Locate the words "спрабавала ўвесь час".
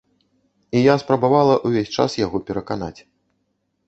1.01-2.15